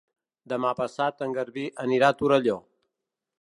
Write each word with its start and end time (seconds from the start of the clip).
Demà 0.53 0.71
passat 0.79 1.21
en 1.25 1.35
Garbí 1.35 1.67
anirà 1.85 2.11
a 2.11 2.17
Torelló. 2.23 2.57